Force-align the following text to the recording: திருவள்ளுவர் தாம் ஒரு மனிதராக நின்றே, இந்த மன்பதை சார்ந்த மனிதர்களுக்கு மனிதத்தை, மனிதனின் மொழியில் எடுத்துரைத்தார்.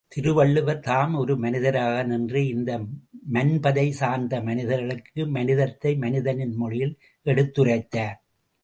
திருவள்ளுவர் 0.07 0.79
தாம் 0.79 1.13
ஒரு 1.13 1.37
மனிதராக 1.37 2.03
நின்றே, 2.03 2.47
இந்த 2.47 2.79
மன்பதை 3.33 3.91
சார்ந்த 3.91 4.41
மனிதர்களுக்கு 4.41 5.27
மனிதத்தை, 5.27 5.95
மனிதனின் 5.95 6.55
மொழியில் 6.55 6.97
எடுத்துரைத்தார். 7.25 8.17